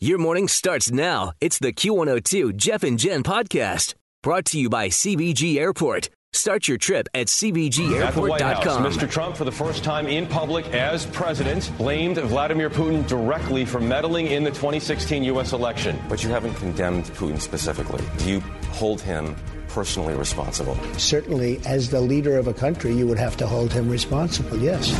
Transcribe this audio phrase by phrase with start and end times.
[0.00, 1.32] Your morning starts now.
[1.40, 6.08] It's the Q102 Jeff and Jen podcast brought to you by CVG Airport.
[6.32, 8.84] Start your trip at At the CVGAirport.com.
[8.84, 9.10] Mr.
[9.10, 14.28] Trump, for the first time in public as president, blamed Vladimir Putin directly for meddling
[14.28, 15.52] in the 2016 U.S.
[15.52, 15.98] election.
[16.08, 18.04] But you haven't condemned Putin specifically.
[18.18, 19.34] Do you hold him
[19.66, 20.76] personally responsible?
[20.96, 24.96] Certainly, as the leader of a country, you would have to hold him responsible, yes.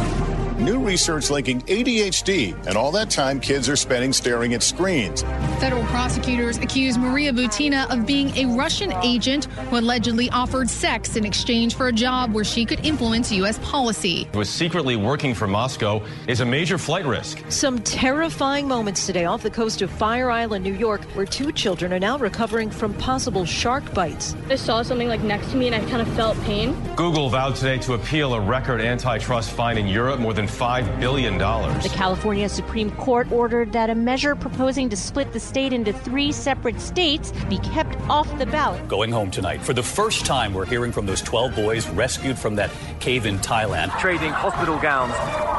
[0.59, 5.23] New research linking ADHD and all that time kids are spending staring at screens.
[5.61, 11.25] Federal prosecutors accuse Maria Butina of being a Russian agent who allegedly offered sex in
[11.25, 13.61] exchange for a job where she could influence U.S.
[13.61, 14.29] policy.
[14.35, 17.41] Was secretly working for Moscow is a major flight risk.
[17.51, 21.93] Some terrifying moments today off the coast of Fire Island, New York, where two children
[21.93, 24.35] are now recovering from possible shark bites.
[24.51, 26.75] I saw something like next to me and I kind of felt pain.
[26.97, 31.39] Google vowed today to appeal a record antitrust fine in Europe, more than $5 billion.
[31.39, 36.33] The California Supreme Court ordered that a measure proposing to split the state into three
[36.33, 38.89] separate states be kept off the ballot.
[38.89, 39.63] Going home tonight.
[39.63, 42.71] For the first time, we're hearing from those 12 boys rescued from that
[43.01, 43.97] cave in Thailand.
[43.99, 45.15] Trading hospital gowns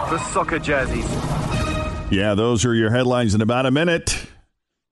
[0.09, 1.09] for soccer jerseys.
[2.11, 4.25] Yeah, those are your headlines in about a minute.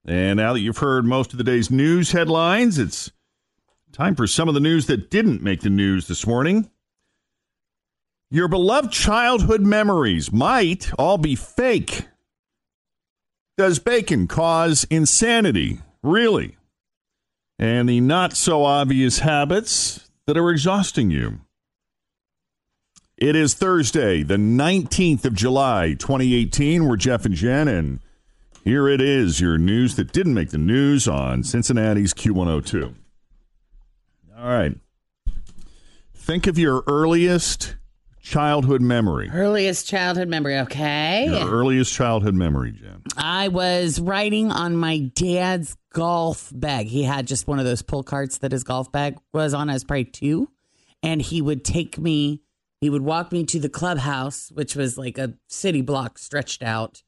[0.06, 3.12] And now that you've heard most of the day's news headlines, it's
[3.92, 6.70] time for some of the news that didn't make the news this morning.
[8.30, 12.08] Your beloved childhood memories might all be fake.
[13.58, 15.80] Does bacon cause insanity?
[16.04, 16.58] Really?
[17.58, 21.40] And the not so obvious habits that are exhausting you.
[23.16, 26.86] It is Thursday, the 19th of July, 2018.
[26.86, 28.02] We're Jeff and Jen, and
[28.66, 32.94] here it is your news that didn't make the news on Cincinnati's Q102.
[34.38, 34.76] All right.
[36.14, 37.78] Think of your earliest
[38.28, 39.30] childhood memory.
[39.34, 41.28] Earliest childhood memory, okay.
[41.28, 43.02] Your earliest childhood memory, Jen.
[43.16, 46.88] I was writing on my dad's golf bag.
[46.88, 49.70] He had just one of those pull carts that his golf bag was on.
[49.70, 50.50] I was probably two.
[51.02, 52.42] And he would take me,
[52.82, 57.04] he would walk me to the clubhouse, which was like a city block stretched out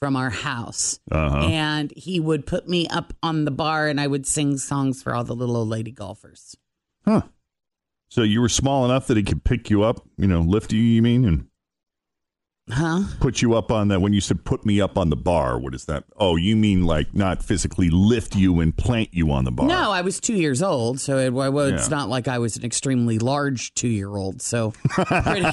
[0.00, 1.00] from our house.
[1.10, 1.48] Uh-huh.
[1.48, 5.14] And he would put me up on the bar and I would sing songs for
[5.14, 6.56] all the little old lady golfers.
[7.04, 7.22] Huh.
[8.08, 10.80] So you were small enough that he could pick you up, you know, lift you,
[10.80, 11.46] you mean, and
[12.68, 13.04] Huh?
[13.20, 14.00] put you up on that.
[14.00, 16.02] When you said put me up on the bar, what is that?
[16.16, 19.68] Oh, you mean like not physically lift you and plant you on the bar?
[19.68, 21.96] No, I was two years old, so it, well, it's Yeah.
[21.96, 24.42] not like I was an extremely large two year old.
[24.42, 25.46] So pretty,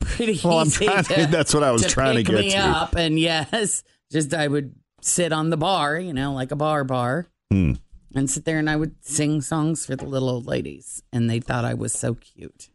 [0.00, 0.86] pretty Well, I'm easy.
[0.86, 2.58] trying to- that's what I was to trying to pick get me to.
[2.58, 6.82] up, and yes, just I would sit on the bar, you know, like a bar
[6.82, 7.74] bar, Hmm.
[8.14, 11.40] And sit there, and I would sing songs for the little old ladies, and they
[11.40, 12.68] thought I was so cute.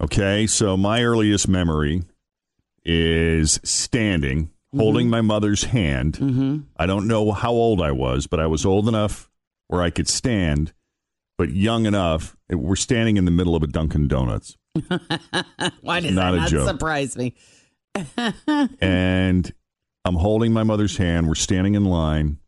[0.00, 2.02] Okay, so my earliest memory
[2.84, 6.14] is standing, holding my mother's hand.
[6.14, 6.58] Mm-hmm.
[6.76, 9.30] I don't know how old I was, but I was old enough
[9.68, 10.72] where I could stand,
[11.38, 12.36] but young enough.
[12.50, 14.56] We're standing in the middle of a Dunkin' Donuts,
[15.80, 16.68] Why does Not that not joke.
[16.68, 17.34] surprise me?
[18.80, 19.52] and
[20.04, 21.26] I'm holding my mother's hand.
[21.28, 22.38] We're standing in line,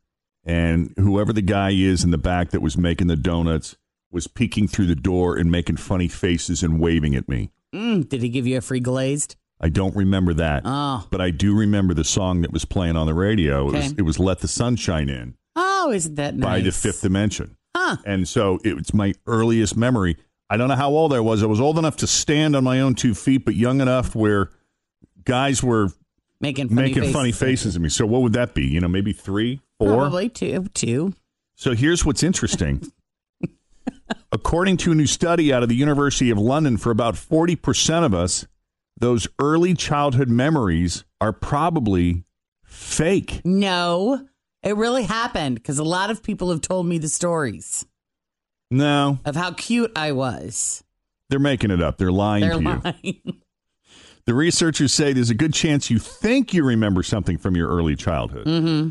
[0.48, 3.76] and whoever the guy is in the back that was making the donuts
[4.10, 7.50] was peeking through the door and making funny faces and waving at me.
[7.74, 9.36] Mm, did he give you a free glazed?
[9.60, 10.62] I don't remember that.
[10.64, 11.06] Oh.
[11.10, 13.68] But I do remember the song that was playing on the radio.
[13.68, 16.44] It, was, it was Let the Sunshine In Oh, isn't that nice?
[16.48, 17.56] by the Fifth Dimension.
[17.76, 17.96] Huh.
[18.06, 20.16] And so it, it's my earliest memory.
[20.48, 21.42] I don't know how old I was.
[21.42, 24.50] I was old enough to stand on my own two feet, but young enough where
[25.24, 25.88] guys were
[26.40, 27.12] Making funny making faces.
[27.14, 27.88] funny faces at me.
[27.88, 28.64] So what would that be?
[28.66, 29.94] You know, maybe three, four?
[29.96, 30.66] Probably two.
[30.74, 31.14] Two.
[31.56, 32.90] So here's what's interesting.
[34.32, 38.14] According to a new study out of the University of London, for about 40% of
[38.14, 38.46] us,
[38.96, 42.24] those early childhood memories are probably
[42.64, 43.40] fake.
[43.44, 44.26] No,
[44.62, 47.86] it really happened because a lot of people have told me the stories
[48.70, 50.84] No, of how cute I was.
[51.30, 51.96] they're making it up.
[51.98, 53.16] They're lying They're to you.
[54.26, 57.96] The researchers say there's a good chance you think you remember something from your early
[57.96, 58.46] childhood.
[58.46, 58.90] hmm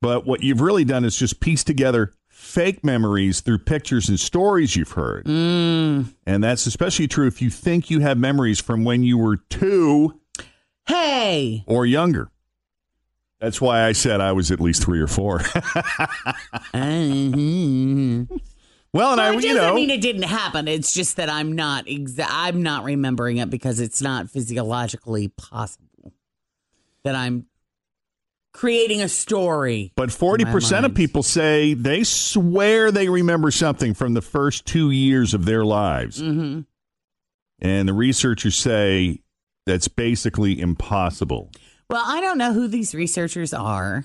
[0.00, 4.76] But what you've really done is just piece together fake memories through pictures and stories
[4.76, 5.24] you've heard.
[5.24, 6.14] Mm.
[6.24, 10.20] And that's especially true if you think you have memories from when you were two
[10.86, 12.30] Hey, or younger.
[13.40, 15.38] That's why I said I was at least three or four.
[16.74, 18.28] Mhm.
[18.92, 20.68] well, and I, it you doesn't know, mean it didn't happen.
[20.68, 26.12] It's just that I'm not exa- I'm not remembering it because it's not physiologically possible
[27.04, 27.46] that I'm
[28.58, 29.92] creating a story.
[29.94, 35.32] but 40% of people say they swear they remember something from the first two years
[35.32, 36.18] of their lives.
[36.18, 36.62] hmm
[37.60, 39.20] And the researchers say
[39.64, 41.52] that's basically impossible.
[41.88, 44.04] Well, I don't know who these researchers are,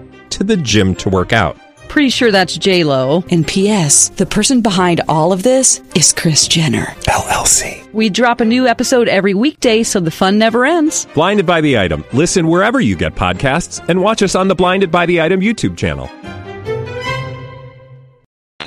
[0.31, 1.57] to the gym to work out.
[1.87, 3.23] Pretty sure that's J Lo.
[3.31, 4.09] And P.S.
[4.09, 6.85] The person behind all of this is Kris Jenner.
[7.09, 7.91] LLC.
[7.91, 11.05] We drop a new episode every weekday, so the fun never ends.
[11.13, 12.05] Blinded by the item.
[12.13, 15.77] Listen wherever you get podcasts, and watch us on the Blinded by the Item YouTube
[15.77, 16.09] channel.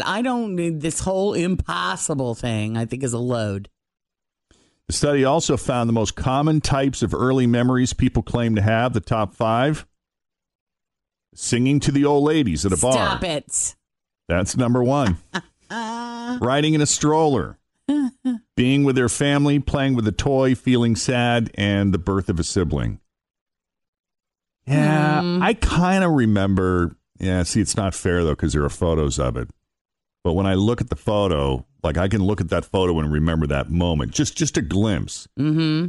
[0.05, 2.77] I don't need this whole impossible thing.
[2.77, 3.71] I think is a load.
[4.89, 8.93] The study also found the most common types of early memories people claim to have,
[8.93, 9.87] the top five.
[11.35, 12.93] Singing to the old ladies at a bar.
[12.93, 13.75] Stop it.
[14.29, 15.19] That's number one.
[15.71, 17.59] Riding in a stroller.
[18.57, 22.45] Being with their family, playing with a toy, feeling sad, and the birth of a
[22.45, 23.01] sibling.
[24.67, 25.43] Yeah, Hmm.
[25.43, 26.97] I kind of remember.
[27.19, 29.51] Yeah, see, it's not fair though because there are photos of it.
[30.23, 33.13] But when I look at the photo, like I can look at that photo and
[33.13, 35.29] remember that moment, just just a glimpse.
[35.39, 35.89] Mm-hmm.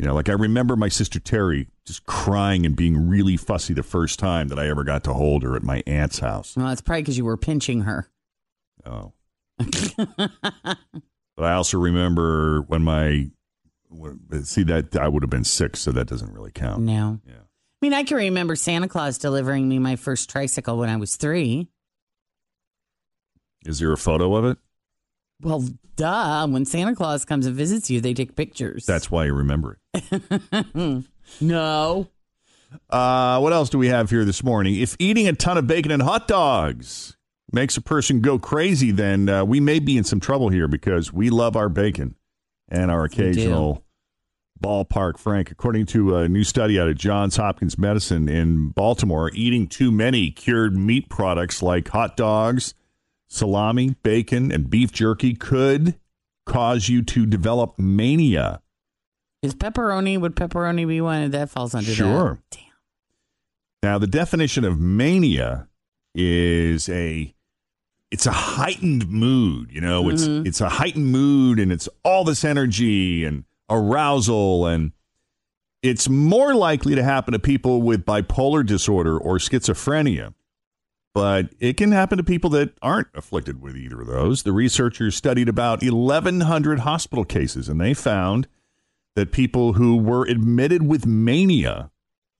[0.00, 3.82] You know, like I remember my sister Terry just crying and being really fussy the
[3.82, 6.56] first time that I ever got to hold her at my aunt's house.
[6.56, 8.08] Well, it's probably because you were pinching her.
[8.86, 9.12] Oh.
[9.58, 13.26] But I also remember when my
[14.42, 16.80] see that I would have been six, so that doesn't really count.
[16.80, 17.20] No.
[17.26, 17.34] Yeah.
[17.34, 21.16] I mean, I can remember Santa Claus delivering me my first tricycle when I was
[21.16, 21.68] three.
[23.66, 24.56] Is there a photo of it?
[25.42, 25.64] Well,
[25.96, 26.46] duh.
[26.46, 28.86] When Santa Claus comes and visits you, they take pictures.
[28.86, 31.04] That's why you remember it.
[31.40, 32.08] no.
[32.88, 34.76] Uh, what else do we have here this morning?
[34.76, 37.16] If eating a ton of bacon and hot dogs
[37.52, 41.12] makes a person go crazy, then uh, we may be in some trouble here because
[41.12, 42.14] we love our bacon
[42.68, 43.84] and our occasional
[44.62, 45.50] ballpark Frank.
[45.50, 50.30] According to a new study out of Johns Hopkins Medicine in Baltimore, eating too many
[50.30, 52.74] cured meat products like hot dogs,
[53.30, 55.94] salami, bacon, and beef jerky could
[56.44, 58.60] cause you to develop mania.
[59.42, 61.30] Is pepperoni, would pepperoni be one?
[61.30, 62.40] That falls under Sure.
[62.50, 62.56] that.
[62.58, 62.64] Damn.
[63.82, 65.68] Now, the definition of mania
[66.14, 67.34] is a
[68.10, 69.70] it's a heightened mood.
[69.70, 70.44] You know, it's Mhm.
[70.46, 74.90] it's a heightened mood, and it's all this energy and arousal, and
[75.80, 80.34] it's more likely to happen to people with bipolar disorder or schizophrenia.
[81.12, 84.44] But it can happen to people that aren't afflicted with either of those.
[84.44, 88.46] The researchers studied about 1,100 hospital cases, and they found
[89.16, 91.90] that people who were admitted with mania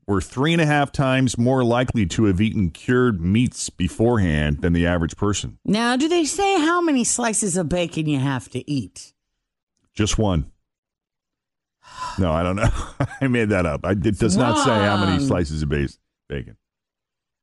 [0.06, 4.72] were three and a half times more likely to have eaten cured meats beforehand than
[4.72, 5.58] the average person.
[5.64, 9.14] Now, do they say how many slices of bacon you have to eat?
[9.94, 10.50] Just one.
[12.18, 12.70] No, I don't know.
[13.20, 13.84] I made that up.
[13.84, 16.56] I, it does not say how many slices of bacon.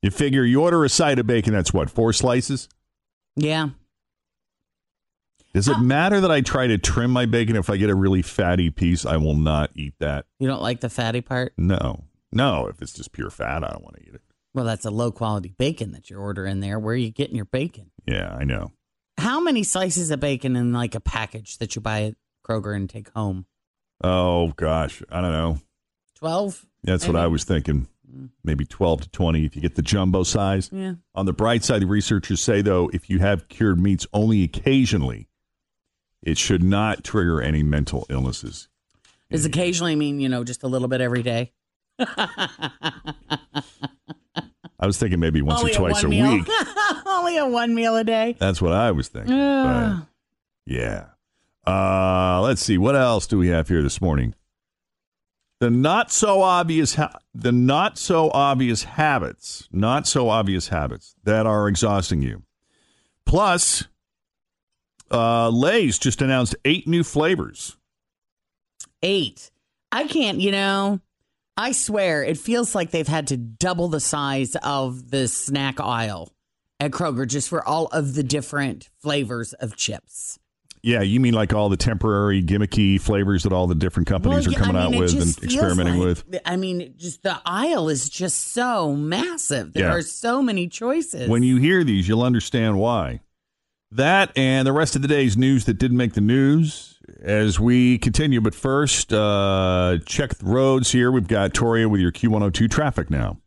[0.02, 2.70] You figure you order a side of bacon, that's what, four slices?
[3.36, 3.70] Yeah.
[5.54, 7.56] Does it matter that I try to trim my bacon?
[7.56, 10.26] If I get a really fatty piece, I will not eat that.
[10.40, 11.54] You don't like the fatty part?
[11.58, 12.04] No.
[12.32, 14.22] No, if it's just pure fat, I don't want to eat it.
[14.54, 16.78] Well, that's a low quality bacon that you're ordering there.
[16.78, 17.92] Where are you getting your bacon?
[18.06, 18.72] Yeah, I know.
[19.18, 22.16] How many slices of bacon in like a package that you buy at
[22.48, 23.46] Kroger and take home?
[24.04, 25.02] Oh, gosh.
[25.10, 25.60] I don't know.
[26.16, 26.66] 12?
[26.84, 27.88] That's what I was thinking.
[28.44, 30.70] Maybe 12 to 20 if you get the jumbo size.
[30.72, 30.94] Yeah.
[31.14, 35.28] On the bright side, the researchers say, though, if you have cured meats only occasionally,
[36.24, 38.70] it should not trigger any mental illnesses.
[39.30, 41.52] Does occasionally mean, you know, just a little bit every day?
[42.00, 42.32] I
[44.86, 46.32] was thinking maybe once Only or twice a meal.
[46.32, 46.48] week.
[47.06, 48.36] Only a one meal a day.
[48.40, 49.36] That's what I was thinking.
[49.36, 51.06] Yeah.
[51.66, 52.78] Uh, let's see.
[52.78, 54.34] What else do we have here this morning?
[55.60, 61.48] The not so obvious, ha- the not so obvious habits, not so obvious habits that
[61.48, 62.44] are exhausting you.
[63.26, 63.86] Plus,
[65.12, 67.76] uh, Lay's just announced eight new flavors.
[69.02, 69.52] Eight.
[69.92, 71.00] I can't, you know,
[71.56, 76.32] I swear it feels like they've had to double the size of the snack aisle
[76.80, 80.38] at Kroger just for all of the different flavors of chips.
[80.84, 84.56] Yeah, you mean like all the temporary gimmicky flavors that all the different companies Well,
[84.56, 86.40] are coming I out mean, it with and experimenting like- with?
[86.46, 89.74] I mean, just the aisle is just so massive.
[89.74, 89.94] There Yeah.
[89.96, 91.28] are so many choices.
[91.30, 93.22] When you hear these, you'll understand why.
[93.92, 97.98] That and the rest of the day's news that didn't make the news as we
[97.98, 98.42] continue.
[98.42, 101.12] But first, uh, check the roads here.
[101.12, 103.38] We've got Toria with your Q102 traffic now.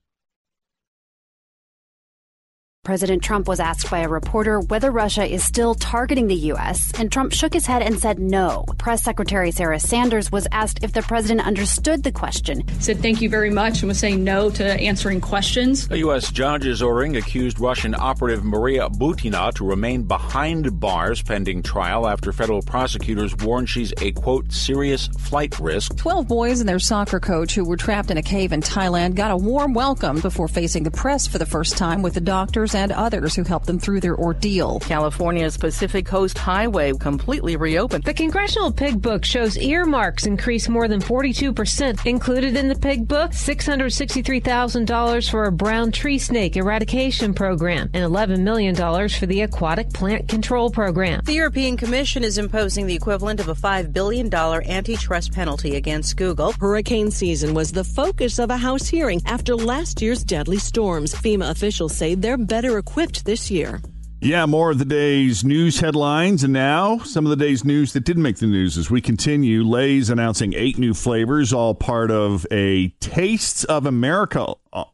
[2.82, 7.12] President Trump was asked by a reporter whether Russia is still targeting the U.S., and
[7.12, 8.64] Trump shook his head and said no.
[8.78, 12.66] Press Secretary Sarah Sanders was asked if the president understood the question.
[12.80, 15.90] Said thank you very much and was saying no to answering questions.
[15.90, 16.32] A U.S.
[16.32, 22.32] judge is ordering accused Russian operative Maria Butina to remain behind bars pending trial after
[22.32, 25.98] federal prosecutors warn she's a, quote, serious flight risk.
[25.98, 29.30] 12 boys and their soccer coach who were trapped in a cave in Thailand got
[29.30, 32.92] a warm welcome before facing the press for the first time with the doctors and
[32.92, 34.80] others who helped them through their ordeal.
[34.80, 38.04] California's Pacific Coast Highway completely reopened.
[38.04, 42.06] The Congressional Pig Book shows earmarks increased more than 42%.
[42.06, 48.40] Included in the Pig Book, $663,000 for a brown tree snake eradication program and $11
[48.40, 48.74] million
[49.08, 51.22] for the aquatic plant control program.
[51.24, 56.52] The European Commission is imposing the equivalent of a $5 billion antitrust penalty against Google.
[56.60, 61.14] Hurricane season was the focus of a House hearing after last year's deadly storms.
[61.14, 63.80] FEMA officials say they're better equipped this year.
[64.22, 66.44] Yeah, more of the day's news headlines.
[66.44, 69.62] And now, some of the day's news that didn't make the news as we continue.
[69.62, 74.52] Lay's announcing eight new flavors, all part of a Tastes of America.
[74.74, 74.90] Oh,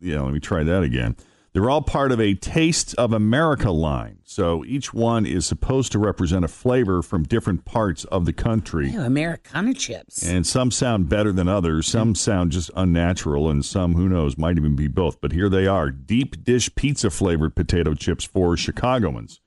[0.00, 1.16] yeah, let me try that again.
[1.54, 4.18] They're all part of a Tastes of America line.
[4.24, 8.90] So each one is supposed to represent a flavor from different parts of the country.
[8.90, 10.26] Ew, Americana chips.
[10.26, 11.86] And some sound better than others.
[11.86, 12.16] Some mm.
[12.16, 15.20] sound just unnatural, and some, who knows, might even be both.
[15.20, 19.40] But here they are deep dish pizza flavored potato chips for Chicagoans.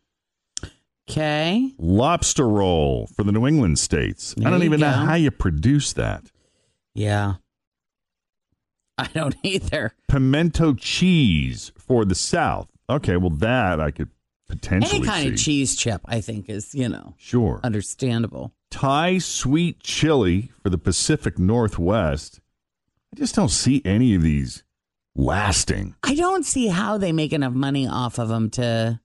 [1.10, 1.74] Okay.
[1.78, 4.34] Lobster roll for the New England states.
[4.46, 6.32] I don't even know how you produce that.
[6.96, 7.36] Yeah.
[8.98, 9.94] I don't either.
[10.08, 12.68] Pimento cheese for the South.
[12.90, 14.10] Okay, well, that I could
[14.48, 15.34] potentially Any kind see.
[15.34, 17.60] of cheese chip, I think, is, you know, Sure.
[17.64, 18.54] understandable.
[18.72, 22.40] Thai sweet chili for the Pacific Northwest.
[23.14, 24.64] I just don't see any of these
[25.16, 25.96] lasting.
[26.04, 29.00] I don't see how they make enough money off of them to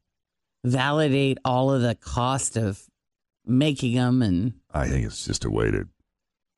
[0.64, 2.82] validate all of the cost of
[3.44, 5.88] making them and I think it's just a way to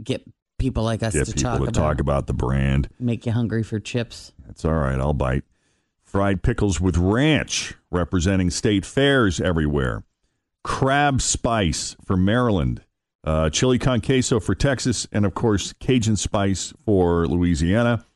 [0.02, 0.22] get
[0.58, 2.88] people like us get to people talk to about, talk about the brand.
[2.98, 4.32] make you hungry for chips.
[4.46, 4.98] That's all right.
[4.98, 5.44] I'll bite.
[6.14, 10.04] Fried pickles with ranch, representing state fairs everywhere.
[10.62, 12.82] Crab spice for Maryland.
[13.24, 15.08] Uh, chili con queso for Texas.
[15.10, 18.06] And of course, Cajun spice for Louisiana.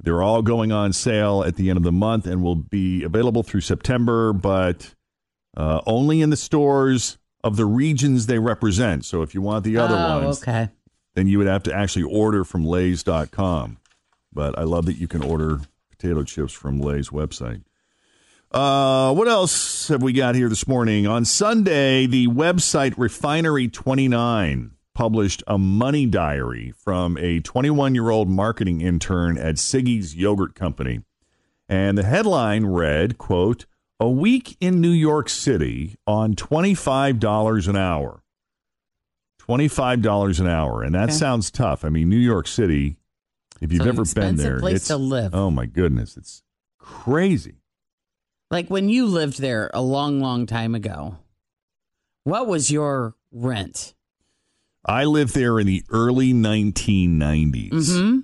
[0.00, 3.42] They're all going on sale at the end of the month and will be available
[3.42, 4.94] through September, but
[5.56, 9.04] uh, only in the stores of the regions they represent.
[9.04, 10.68] So if you want the other oh, ones, okay.
[11.16, 13.78] then you would have to actually order from Lay's.com.
[14.32, 15.62] But I love that you can order
[16.02, 17.62] potato chips from Lay's website.
[18.50, 21.06] Uh, what else have we got here this morning?
[21.06, 28.80] On Sunday, the website Refinery29 published a money diary from a 21 year old marketing
[28.80, 31.02] intern at Siggi's Yogurt Company.
[31.68, 33.64] And the headline read, quote,
[34.00, 38.22] a week in New York City on $25 an hour.
[39.40, 40.82] $25 an hour.
[40.82, 41.12] And that Okay.
[41.12, 41.84] sounds tough.
[41.84, 42.96] I mean, New York City,
[43.62, 45.34] if you've an ever been there, place it's to live.
[45.34, 46.42] Oh my goodness, it's
[46.78, 47.56] crazy.
[48.50, 51.16] Like when you lived there a long, long time ago,
[52.24, 53.94] what was your rent?
[54.84, 57.70] I lived there in the early 1990s.
[57.70, 58.18] Mm-hmm.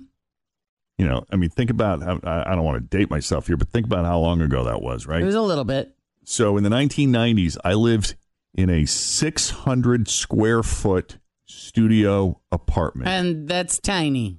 [0.97, 3.55] You know, I mean, think about how, I I don't want to date myself here,
[3.55, 5.21] but think about how long ago that was, right?
[5.21, 5.95] It was a little bit.
[6.25, 8.15] So in the 1990s, I lived
[8.53, 13.07] in a 600 square foot studio apartment.
[13.07, 14.38] And that's tiny.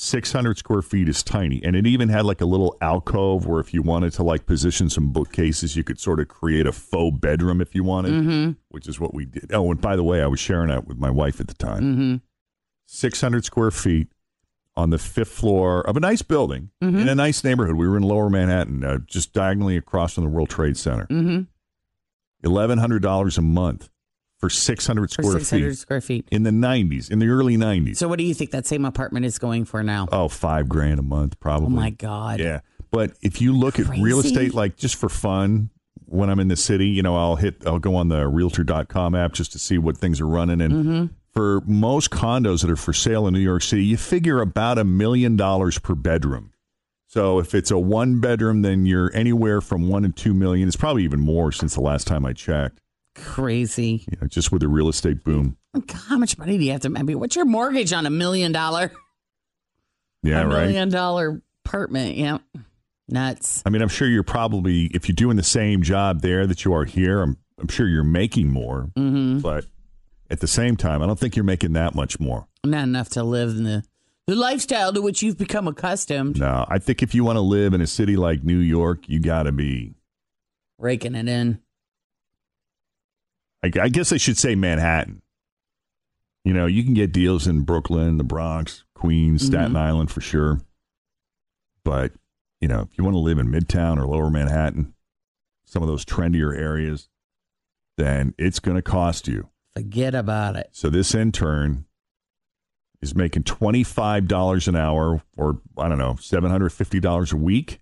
[0.00, 1.60] 600 square feet is tiny.
[1.64, 4.88] And it even had like a little alcove where if you wanted to like position
[4.88, 8.56] some bookcases, you could sort of create a faux bedroom if you wanted, Mhm.
[8.68, 9.52] which is what we did.
[9.52, 11.82] Oh, and by the way, I was sharing that with my wife at the time.
[11.82, 12.16] Mm-hmm.
[12.86, 14.06] 600 square feet
[14.76, 16.98] on the fifth floor of a nice building Mm-hmm.
[17.00, 17.74] in a nice neighborhood.
[17.74, 21.06] We were in Lower Manhattan, uh, just diagonally across from the World Trade Center.
[21.06, 21.40] Mm-hmm.
[22.44, 23.88] Eleven hundred dollars a month
[24.38, 26.28] for six hundred square For square 600 feet square feet.
[26.30, 27.98] in the nineties, in the early nineties.
[27.98, 30.08] So, what do you think that same apartment is going for now?
[30.12, 31.66] Oh, five grand a month, probably.
[31.66, 32.40] Oh my God.
[32.40, 35.70] Yeah, but if you look at real estate, like just for fun,
[36.06, 39.32] when I'm in the city, you know, I'll hit, I'll go on the Realtor.com app
[39.32, 41.06] just to see what things are running, and Mm-hmm.
[41.34, 44.84] for most condos that are for sale in New York City, you figure about a
[44.84, 46.52] million dollars per bedroom.
[47.10, 50.68] So if it's a one bedroom, then you're anywhere from one to two million.
[50.68, 52.80] It's probably even more since the last time I checked.
[53.24, 54.04] Crazy.
[54.20, 55.56] Know, just with the real estate boom.
[55.74, 56.92] God, How much money do you have to?
[56.96, 58.92] I mean, what's your mortgage on a million dollar?
[60.22, 60.62] Yeah, a right.
[60.66, 62.16] million dollar apartment.
[62.16, 62.38] Yeah,
[63.08, 63.62] nuts.
[63.64, 66.72] I mean, I'm sure you're probably if you're doing the same job there that you
[66.74, 67.22] are here.
[67.22, 69.38] I'm I'm sure you're making more, Mm-hmm.
[69.40, 69.66] but
[70.30, 72.46] at the same time, I don't think you're making that much more.
[72.64, 73.84] Not enough to live in the
[74.26, 76.38] the lifestyle to which you've become accustomed.
[76.38, 79.20] No, I think if you want to live in a city like New York, you
[79.20, 79.94] got to be.
[80.78, 81.60] Raking it in.
[83.62, 85.22] I, I guess I should say Manhattan.
[86.44, 89.78] You know, you can get deals in Brooklyn, the Bronx, Queens, Staten Mhm.
[89.78, 90.60] Island for sure.
[91.84, 92.12] But,
[92.60, 94.94] you know, if you want to live in Midtown or Lower Manhattan,
[95.64, 97.08] some of those trendier areas,
[97.96, 99.48] then it's going to cost you.
[99.74, 100.68] Forget about it.
[100.72, 101.84] So this intern
[103.02, 107.80] is making $25 an hour or, I don't know, $750 a week.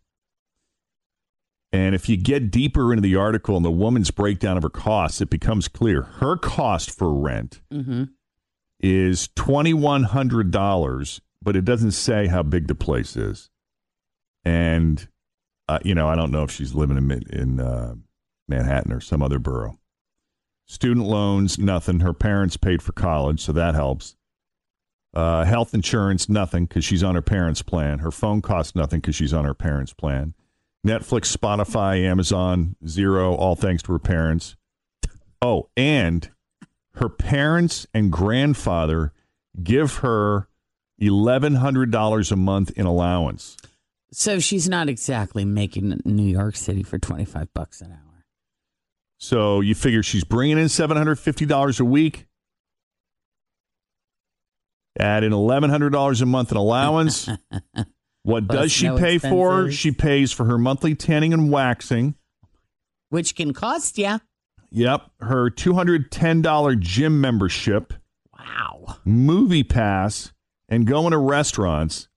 [1.76, 5.21] And if you get deeper into the article and the woman's breakdown of her costs,
[5.21, 8.04] it becomes clear her cost for rent Mm-hmm.
[8.80, 13.50] is $2,100, but it doesn't say how big the place is.
[14.45, 15.06] And,
[15.68, 17.95] uh, you know, I don't know if she's living in, in uh,
[18.49, 19.78] Manhattan or some other borough.
[20.66, 22.00] Student loans, nothing.
[22.00, 24.16] Her parents paid for college, so that helps.
[25.14, 28.00] Uh, health insurance, nothing because she's on her parents' plan.
[28.00, 30.35] Her phone costs nothing because she's on her parents' plan.
[30.85, 34.56] Netflix, Spotify, Amazon, zero, all thanks to her parents.
[35.42, 36.31] Oh, and
[36.94, 39.12] her parents and grandfather
[39.62, 40.48] give her
[41.00, 43.57] $1,100 a month in allowance.
[44.12, 48.24] So she's not exactly making New York City for twenty five bucks an hour.
[49.18, 52.27] So you figure she's bringing in $750 a week.
[54.98, 57.29] Add in $1,100 a month in allowance.
[58.26, 59.70] what does she no pay for?
[59.70, 62.16] She pays for her monthly tanning and waxing.
[63.08, 64.20] Which can cost you.
[64.72, 65.02] Yep.
[65.20, 67.92] Her $210 gym membership.
[68.36, 68.96] Wow.
[69.04, 70.32] Movie pass
[70.68, 72.08] and going to restaurants.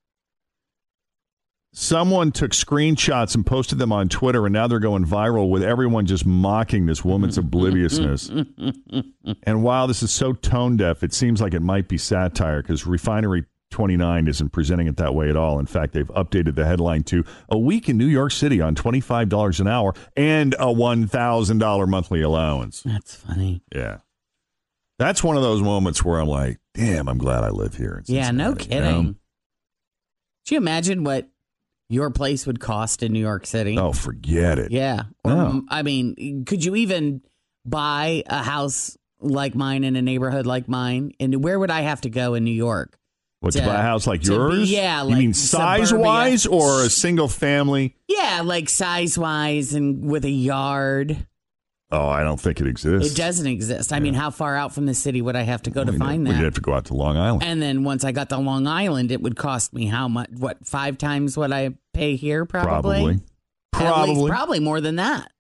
[1.72, 6.08] Someone took screenshots and posted them on Twitter, and now they're going viral with everyone
[6.08, 8.30] just mocking this woman's obliviousness.
[9.44, 12.88] And while this is so tone deaf, it seems like it might be satire because
[12.88, 15.60] Refinery 29 isn't presenting it that way at all.
[15.60, 19.60] In fact, they've updated the headline to a week in New York City on $25
[19.60, 22.82] an hour and a $1,000 monthly allowance.
[22.82, 23.62] That's funny.
[23.74, 23.98] Yeah.
[24.98, 28.04] That's one of those moments where I'm like, damn, I'm glad I live here.
[28.08, 29.04] Yeah, no Cincinnati, you kidding.
[29.06, 29.16] know?
[30.46, 31.30] Do you imagine what
[31.90, 33.78] your place would cost in New York City?
[33.78, 34.72] Oh, forget it.
[34.72, 35.04] Yeah.
[35.24, 35.40] Or, No.
[35.40, 37.22] Um, I mean, could you even
[37.66, 41.14] buy a house like mine in a neighborhood like mine?
[41.20, 42.98] And where would I have to go in New York?
[43.42, 44.72] What, to, buy a house like to be- yours?
[44.72, 46.60] yeah, You like mean size wise suburbia.
[46.62, 47.96] or a single family?
[48.08, 51.26] Yeah, like size wise and with a yard.
[51.92, 53.14] Oh, I don't think it exists.
[53.14, 53.94] It doesn't exist.
[53.94, 56.00] I mean, how far out from the city would I have to go to We'd-
[56.04, 57.44] find We'd have to go out to Long Island.
[57.44, 60.30] And then once I got to Long Island, it would cost me how much?
[60.38, 62.46] What five times what I pay here?
[62.46, 63.00] Probably.
[63.00, 63.20] Probably.
[63.72, 64.30] Probably.
[64.30, 65.32] probably more than that.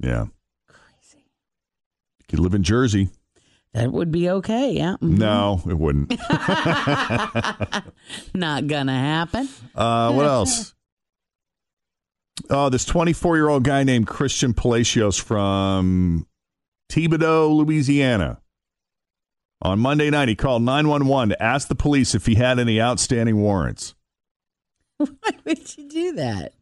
[0.00, 0.26] Yeah.
[0.68, 1.24] Crazy.
[2.18, 3.08] You could live in Jersey.
[3.76, 4.72] That would be okay.
[4.72, 4.96] Yeah.
[5.02, 5.18] Mhm.
[5.18, 6.08] No, it wouldn't.
[8.34, 9.48] Not gonna happen.
[9.74, 10.74] Uh, what else?
[12.48, 16.26] Oh, this 24 year old guy named Christian Palacios from
[16.90, 18.40] Thibodaux, Louisiana.
[19.60, 23.36] On Monday night, he called 911 to ask the police if he had any outstanding
[23.36, 23.94] warrants.
[24.96, 25.08] Why
[25.44, 26.54] would you do that?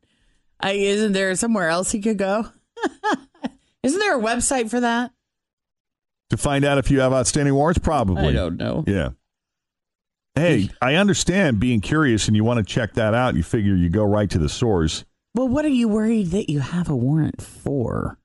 [0.59, 2.49] I, isn't there somewhere else he could go?
[3.85, 5.13] isn't there a website for that?
[6.31, 7.79] To find out if you have outstanding warrants?
[7.79, 8.29] Probably.
[8.29, 8.85] I don't know.
[8.87, 9.11] Yeah.
[10.35, 13.37] Hey, I understand being curious and you want to check that out.
[13.37, 15.05] You figure you go right to the source.
[15.35, 18.19] Well, what are you worried that you have a warrant for?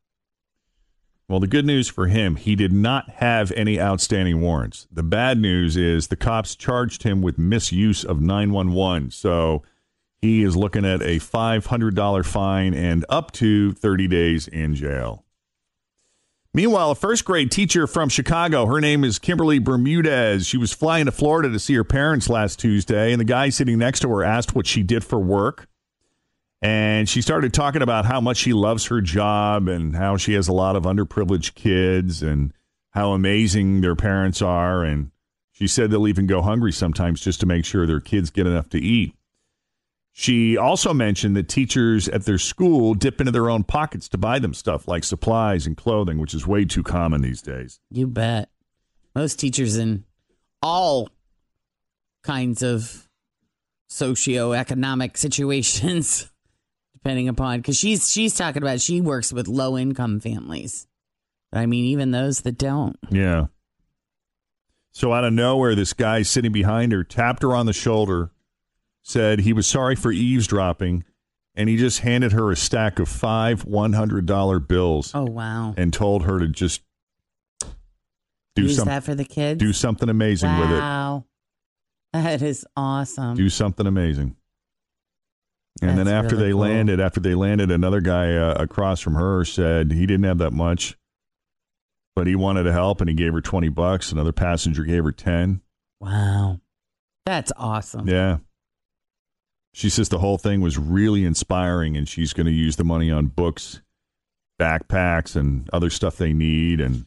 [1.27, 4.87] Well, the good news for him, he did not have any outstanding warrants.
[4.91, 9.11] The bad news is the cops charged him with misuse of 911.
[9.11, 9.61] So
[10.17, 15.23] he is looking at a $500 fine and up to 30 days in jail.
[16.51, 20.47] Meanwhile, a first grade teacher from Chicago, her name is Kimberly Bermudez.
[20.47, 23.77] She was flying to Florida to see her parents last Tuesday, and the guy sitting
[23.77, 25.67] next to her asked what she did for work.
[26.59, 30.47] And she started talking about how much she loves her job and how she has
[30.47, 32.51] a lot of underprivileged kids and
[32.91, 34.83] how amazing their parents are.
[34.83, 35.11] And
[35.51, 38.69] she said they'll even go hungry sometimes just to make sure their kids get enough
[38.69, 39.13] to eat.
[40.13, 44.39] She also mentioned that teachers at their school dip into their own pockets to buy
[44.39, 47.79] them stuff like supplies and clothing, which is way too common these days.
[47.89, 48.49] You bet.
[49.15, 50.03] Most teachers in
[50.61, 51.09] all
[52.23, 53.07] kinds of
[53.89, 56.29] socioeconomic situations,
[56.93, 60.85] depending upon because she's she's talking about she works with low income families.
[61.51, 62.97] I mean, even those that don't.
[63.09, 63.45] Yeah.
[64.91, 68.31] So out of nowhere, this guy sitting behind her tapped her on the shoulder,
[69.03, 71.03] said he was sorry for eavesdropping,
[71.55, 75.11] and he just handed her a stack of five $100 bills.
[75.15, 75.73] Oh wow!
[75.77, 76.81] And told her to just
[78.55, 79.59] do Use some- that for the kids.
[79.59, 80.79] do something amazing with it.
[80.79, 81.25] Wow,
[82.13, 83.35] that is awesome.
[83.35, 84.35] do something amazing.
[85.81, 86.61] And then after really they cool.
[86.61, 90.51] landed, after they landed, another guy uh, across from her said he didn't have that
[90.51, 90.97] much,
[92.17, 94.11] but he wanted to help, and he gave her twenty bucks.
[94.11, 95.61] Another passenger gave her ten.
[96.01, 96.59] Wow,
[97.25, 98.09] that's awesome.
[98.09, 98.39] Yeah.
[99.79, 103.09] She says the whole thing was really inspiring, and she's going to use the money
[103.09, 103.79] on books,
[104.59, 106.81] backpacks, and other stuff they need.
[106.81, 107.05] And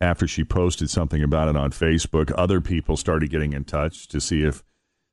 [0.00, 4.20] after she posted something about it on Facebook, other people started getting in touch to
[4.20, 4.64] see if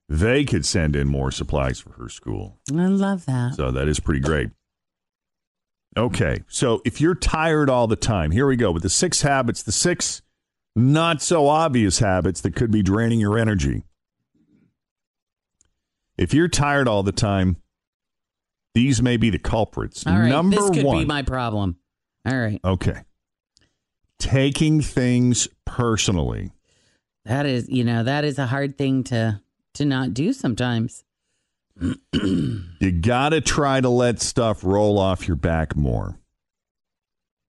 [0.10, 2.58] they could send in more supplies for her school.
[2.72, 3.54] I love that.
[3.54, 4.50] So that is pretty great.
[5.96, 9.62] Okay, so if you're tired all the time, here we go with the six habits,
[9.62, 10.24] the six
[10.76, 13.84] not so obvious habits that could be draining your energy.
[16.18, 17.58] If you're tired all the time,
[18.74, 20.06] these may be the culprits.
[20.08, 21.00] All right, Number this could one.
[21.00, 21.78] be my problem.
[22.26, 23.02] All right, okay.
[24.20, 26.52] Taking things personally.
[27.26, 29.42] that is you know that is a hard thing to
[29.76, 31.04] to not do sometimes.
[32.80, 36.20] You got to try to let stuff roll off your back more.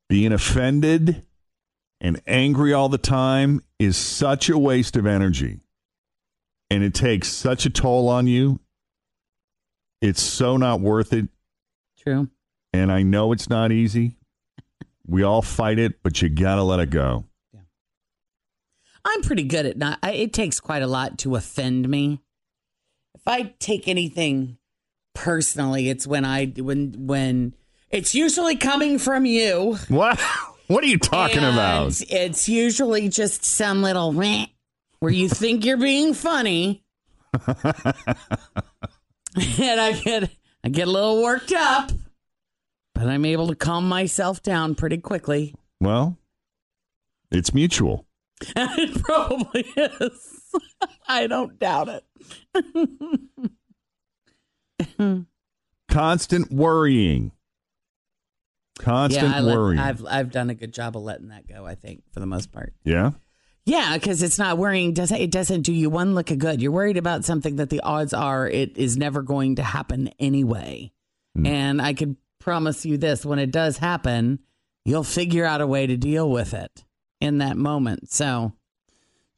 [0.08, 1.24] Being offended
[2.00, 5.60] and angry all the time is such a waste of energy.
[6.70, 8.60] And it takes such a toll on you.
[10.00, 11.28] It's so not worth it.
[11.98, 12.28] True.
[12.72, 14.16] And I know it's not easy.
[15.06, 17.24] We all fight it, but you got to let it go.
[17.52, 17.60] Yeah.
[19.04, 19.98] I'm pretty good at not.
[20.02, 22.20] I, it takes quite a lot to offend me.
[23.14, 24.58] If I take anything
[25.14, 27.54] personally, it's when I when when
[27.90, 29.78] it's usually coming from you.
[29.88, 30.20] What?
[30.68, 32.02] What are you talking and about?
[32.10, 34.50] It's usually just some little rant
[35.00, 36.84] where you think you're being funny,
[37.34, 37.44] and
[39.80, 40.30] I get
[40.64, 41.90] I get a little worked up,
[42.94, 45.54] but I'm able to calm myself down pretty quickly.
[45.80, 46.18] Well,
[47.30, 48.06] it's mutual.
[48.56, 50.40] it probably is.
[51.08, 52.04] I don't doubt it.
[55.88, 57.32] Constant worrying.
[58.78, 59.80] Constant yeah, I let- worrying.
[59.80, 61.64] I've I've done a good job of letting that go.
[61.64, 62.74] I think for the most part.
[62.84, 63.12] yeah?
[63.66, 64.94] Yeah, because it's not worrying.
[64.94, 66.62] Doesn't it doesn't do you one lick of good?
[66.62, 70.92] You're worried about something that the odds are it is never going to happen anyway.
[71.34, 71.46] Hmm.
[71.46, 74.38] And I could promise you this: when it does happen,
[74.84, 76.84] you'll figure out a way to deal with it
[77.20, 78.12] in that moment.
[78.12, 78.52] So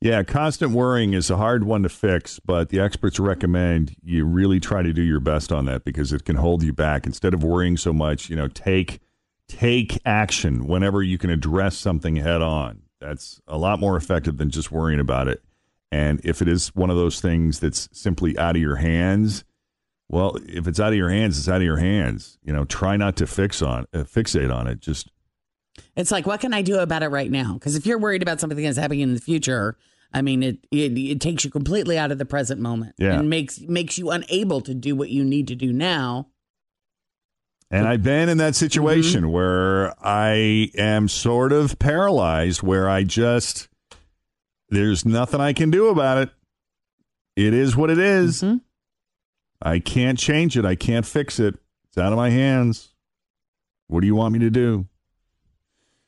[0.03, 4.61] Yeah, constant worrying is a hard one to fix, but the experts recommend you really
[4.61, 7.07] try to do your best on that because it can hold you back.
[7.07, 9.01] Instead of worrying so much, you know, take
[9.49, 12.83] take action whenever you can address something head on.
[13.01, 15.43] That's a lot more effective than just worrying about it.
[15.91, 19.45] And if it is one of those things that's simply out of your hands,
[20.09, 22.39] well, if it's out of your hands, it's out of your hands.
[22.43, 24.81] You know, try not to fix on uh, fixate on it.
[24.81, 25.11] Just
[25.97, 27.55] it's like, what can I do about it right now?
[27.55, 29.77] Because if you're worried about something that's happening in the future,
[30.13, 33.19] I mean, it, it it takes you completely out of the present moment Yeah.
[33.19, 36.29] and makes makes you unable to do what you need to do now.
[37.71, 43.69] And I've been in that situation where I am sort of paralyzed, where I just,
[44.71, 46.31] there's nothing I can do about it.
[47.37, 48.43] It is what it is.
[49.61, 50.65] I can't change it.
[50.65, 51.57] I can't fix it.
[51.89, 52.95] It's out of my hands.
[53.87, 54.87] What do you want me to do?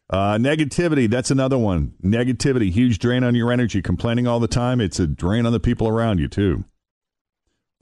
[0.09, 1.95] Uh, negativity, that's another one.
[2.03, 3.81] Negativity, huge drain on your energy.
[3.81, 6.65] Complaining all the time, it's a drain on the people around you, too.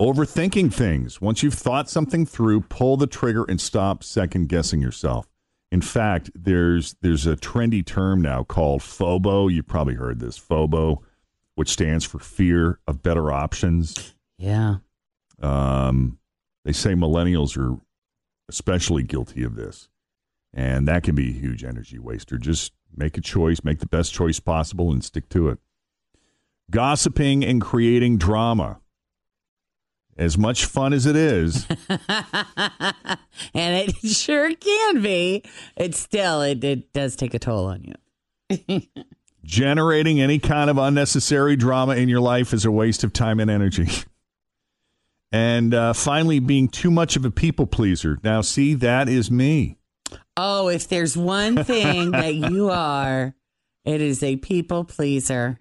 [0.00, 1.20] Overthinking things.
[1.20, 5.26] Once you've thought something through, pull the trigger and stop second guessing yourself.
[5.72, 9.52] In fact, there's there's a trendy term now called FOBO.
[9.52, 11.02] You've probably heard this FOBO,
[11.56, 14.14] which stands for fear of better options.
[14.38, 14.76] Yeah.
[15.42, 16.18] Um,
[16.64, 17.80] they say millennials are
[18.48, 19.88] especially guilty of this.
[20.54, 22.38] And that can be a huge energy waster.
[22.38, 25.58] Just make a choice, make the best choice possible, and stick to it.
[26.70, 28.80] Gossiping and creating drama.
[30.18, 32.08] As much fun as it is, and
[33.54, 35.44] it sure can be.
[35.76, 38.82] It still it, it does take a toll on you.
[39.48, 43.50] generating any kind of unnecessary drama in your life is a waste of time and
[43.50, 43.88] energy.
[45.32, 48.18] And uh, finally, being too much of a people pleaser.
[48.22, 49.76] Now, see, that is me.
[50.36, 53.34] Oh, if there's one thing that you are,
[53.84, 55.58] it is a people pleaser.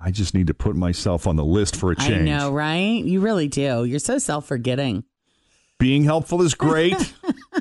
[0.00, 2.28] I just need to put myself on the list for a change.
[2.28, 3.02] I know, right?
[3.04, 3.84] You really do.
[3.84, 5.04] You're so self forgetting.
[5.78, 7.14] Being helpful is great,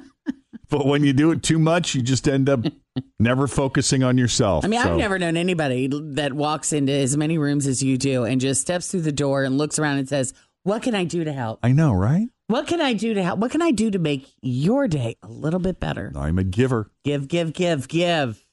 [0.69, 2.61] but when you do it too much, you just end up
[3.19, 4.63] never focusing on yourself.
[4.63, 7.97] I mean, So- I've never known anybody that walks into as many rooms as you
[7.97, 11.03] do and just steps through the door and looks around and says, What can I
[11.03, 11.59] do to help?
[11.63, 12.27] I know, right?
[12.47, 13.39] What can I do to help?
[13.39, 16.11] What can I do to make your day a little bit better?
[16.15, 16.91] I'm a giver.
[17.03, 18.45] Give, give, give, give.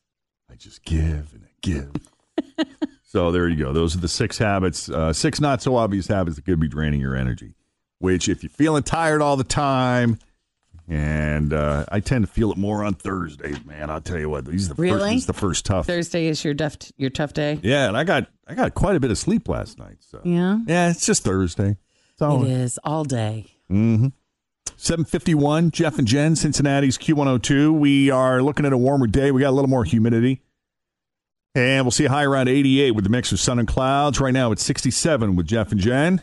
[0.50, 1.92] I just give and I give.
[3.12, 3.72] so there you go.
[3.74, 6.98] Those are the six habits, uh, six not so obvious habits that could be draining
[7.00, 7.54] your energy.
[7.98, 10.18] Which, if you're feeling tired all the time,
[10.88, 13.90] and uh, I tend to feel it more on Thursdays, man.
[13.90, 14.98] I'll tell you what, these are the Really?
[15.00, 15.86] first, is the first tough.
[15.86, 17.60] Thursday is your tough, your tough day.
[17.62, 19.98] Yeah, and I got I got quite a bit of sleep last night.
[20.00, 20.58] So Yeah.
[20.66, 21.76] yeah, it's just Thursday.
[22.14, 23.46] It's all It is all day.
[23.70, 24.08] Mm-hmm.
[24.76, 27.72] 751, Jeff and Jen, Cincinnati's Q102.
[27.78, 29.30] We are looking at a warmer day.
[29.30, 30.40] We got a little more humidity.
[31.54, 34.18] And we'll see a high around 88 with the mix of sun and clouds.
[34.18, 36.22] Right now it's 67 with Jeff and Jen.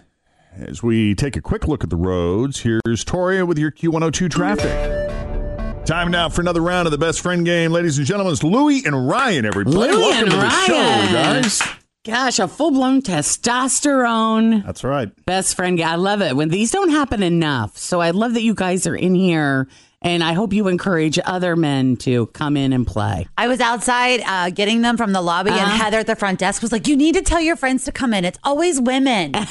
[0.56, 5.86] As we take a quick look at the roads, here's Toria with your Q102 traffic.
[5.86, 7.72] Time now for another round of the best friend game.
[7.72, 9.76] Ladies and gentlemen, it's Louie and Ryan, everybody.
[9.76, 11.62] Louie Welcome and to the show, guys.
[12.04, 14.66] Gosh, a full blown testosterone.
[14.66, 15.12] That's right.
[15.26, 15.92] Best friend guy.
[15.92, 17.78] I love it when these don't happen enough.
[17.78, 19.68] So I love that you guys are in here,
[20.02, 23.28] and I hope you encourage other men to come in and play.
[23.38, 25.76] I was outside uh, getting them from the lobby, and Uh-huh.
[25.84, 28.14] Heather at the front desk was like, "You need to tell your friends to come
[28.14, 28.24] in.
[28.26, 29.34] It's always women."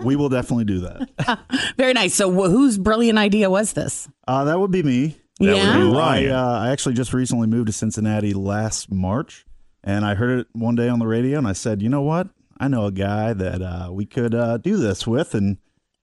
[0.00, 1.40] We will definitely do that.
[1.76, 2.14] Very nice.
[2.14, 4.08] So wh- whose brilliant idea was this?
[4.28, 5.16] Uh, that would be me.
[5.38, 5.76] That would Yeah?
[5.90, 9.46] be I, uh, I actually just recently moved to Cincinnati last March,
[9.82, 12.28] and I heard it one day on the radio, and I said, you know what?
[12.58, 15.56] I know a guy that uh, we could uh, do this with, and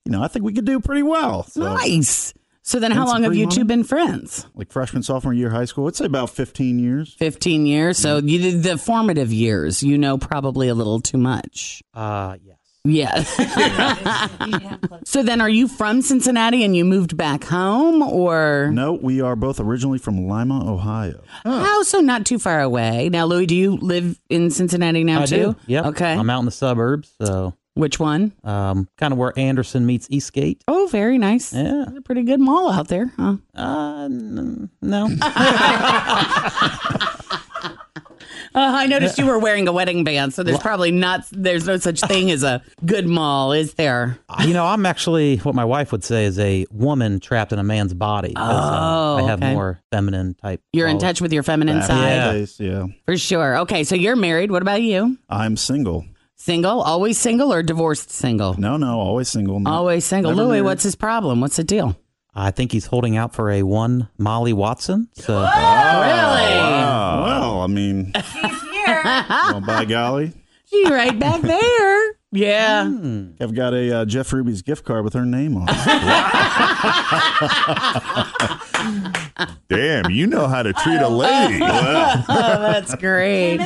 [0.06, 1.43] you know, I think we could do pretty well.
[1.43, 2.34] So, Nice.
[2.67, 4.45] So then, how long have you two been friends?
[4.53, 7.13] Like freshman, sophomore year high school, I'd say about fifteen years.
[7.13, 7.97] Fifteen years.
[7.97, 9.82] So you did the formative years.
[9.82, 11.82] You know probably a little too much.
[11.93, 12.58] Uh, yes.
[12.84, 13.23] Yeah.
[15.06, 19.38] so then, are you from Cincinnati and you moved back home, or No, we are
[19.38, 21.23] both originally from Lima, Ohio.
[21.45, 23.08] oh, So not too far away.
[23.08, 25.36] Now, Louis, do you live in Cincinnati now I too?
[25.53, 25.56] do.
[25.67, 25.86] Yep.
[25.86, 26.13] Okay.
[26.13, 28.34] I'm out in the suburbs, so Which one?
[28.44, 30.63] um, kind of where Anderson meets Eastgate.
[30.68, 31.54] Oh, very nice.
[31.54, 31.86] Yeah.
[31.98, 33.38] A pretty good mall out there, huh?
[33.56, 35.08] Uh, n- no.
[38.56, 41.26] Uh, I noticed you were wearing a wedding band, so there's probably not.
[41.32, 44.18] There's no such thing as a good mall, is there?
[44.44, 47.63] you know, I'm actually what my wife would say is a woman trapped in a
[47.63, 48.34] man's body.
[48.34, 49.54] 'cause, uh, Oh, I have okay.
[49.54, 50.62] more feminine type.
[50.74, 51.18] You're in qualities.
[51.20, 52.86] touch with your feminine Back side, in yeah.
[53.06, 53.60] for sure.
[53.60, 54.50] Okay, so you're married.
[54.50, 55.20] What about you?
[55.30, 56.06] I'm single.
[56.39, 56.82] Single?
[56.82, 58.54] Always single or divorced single?
[58.60, 59.60] No, no, always single.
[59.60, 59.71] No.
[59.71, 60.32] Always single.
[60.32, 60.62] Never Louis, married.
[60.65, 61.41] what's his problem?
[61.41, 61.97] What's the deal?
[62.36, 65.10] I think he's holding out for a one Molly Watson.
[65.15, 65.45] So Really?
[65.50, 69.02] Well, I mean, she's here.
[69.04, 70.34] well, by golly,
[70.69, 72.12] She right back there.
[72.32, 72.84] Yeah.
[73.41, 75.65] I've got a uh, Jeff Ruby's gift card with her name on.
[75.69, 75.76] it.
[79.69, 81.60] Damn, you know how to treat a lady.
[81.62, 83.58] oh, that's great.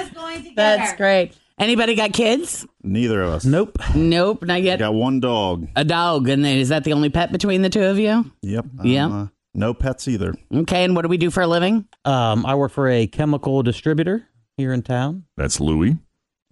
[0.55, 1.33] That's great.
[1.61, 2.65] Anybody got kids?
[2.81, 3.45] Neither of us.
[3.45, 3.77] Nope.
[3.93, 4.79] Nope, not yet.
[4.79, 5.67] Got one dog.
[5.75, 8.31] A dog, and then is that the only pet between the two of you?
[8.41, 8.65] Yep.
[8.83, 9.05] Yeah.
[9.05, 10.33] Um, uh, no pets either.
[10.51, 11.87] Okay, and what do we do for a living?
[12.03, 15.25] Um, I work for a chemical distributor here in town.
[15.37, 15.97] That's Louie.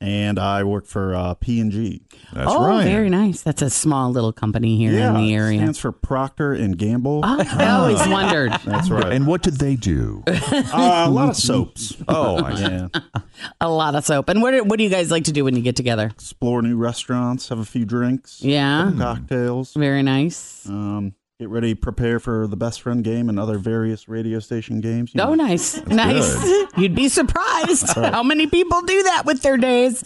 [0.01, 2.01] And I work for uh, P and G.
[2.33, 2.85] That's oh, right.
[2.85, 3.41] very nice.
[3.41, 5.59] That's a small little company here in the area.
[5.59, 7.21] stands for Procter and Gamble.
[7.23, 8.51] Oh, I always wondered.
[8.65, 9.11] That's right.
[9.11, 10.23] And what did they do?
[10.71, 11.95] Uh, a lot of soaps.
[12.07, 12.87] Oh, yeah.
[13.61, 14.29] A lot of soap.
[14.29, 16.07] And what do, what do you guys like to do when you get together?
[16.07, 18.91] Explore new restaurants, have a few drinks, Yeah.
[18.97, 19.73] cocktails.
[19.73, 20.67] Very nice.
[20.67, 25.15] Um, get ready, prepare for the best friend game and other various radio station games.
[25.15, 25.35] you Oh, know.
[25.45, 25.81] nice.
[25.87, 26.37] nice.
[26.77, 28.11] You'd be surprised right.
[28.13, 30.03] how many people do that with their days.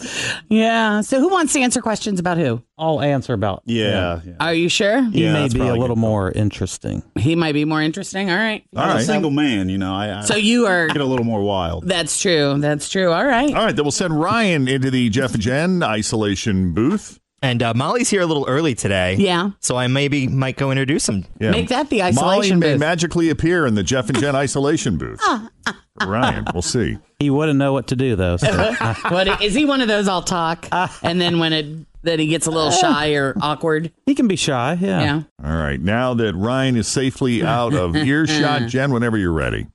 [0.50, 1.02] Yeah.
[1.02, 2.62] So, who wants to answer questions about who?
[2.78, 3.64] I'll answer about.
[3.66, 4.22] Yeah.
[4.24, 4.34] yeah.
[4.40, 5.02] Are you sure?
[5.10, 6.02] He Yeah, may that's be a little good.
[6.02, 7.02] more interesting.
[7.18, 8.30] He might be more interesting.
[8.30, 8.64] All right.
[8.76, 9.92] I'm a single man, you know.
[9.94, 10.86] I, I So, you are.
[10.88, 11.88] get a little more wild.
[11.88, 12.60] That's true.
[12.60, 13.12] That's true.
[13.12, 13.50] All right.
[13.56, 17.20] All right, then we'll send Ryan into the Jeff and Jen isolation booth.
[17.44, 19.16] And uh, Molly's here a little early today.
[19.16, 19.52] Yeah.
[19.60, 21.26] So I maybe might go introduce him.
[21.40, 21.52] Yeah.
[21.52, 22.80] Make that the isolation Molly isolation may booth.
[22.80, 25.20] magically appear in the Jeff and Jen isolation booth.
[25.22, 26.06] Ah, ah, ah.
[26.06, 26.98] Ryan, we'll see.
[27.20, 28.38] He wouldn't know what to do though.
[28.38, 28.74] So.
[29.10, 30.70] what is he one of those I'll talk
[31.04, 33.92] and then when it then he gets a little shy or awkward?
[34.06, 34.78] he can be shy.
[34.80, 35.02] Yeah.
[35.02, 35.22] Yeah.
[35.44, 35.82] All right.
[35.82, 39.68] Now that Ryan is safely out of earshot, Jen, whenever you're ready.